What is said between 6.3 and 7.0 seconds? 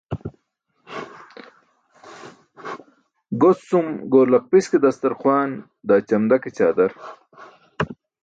ke ćaadar.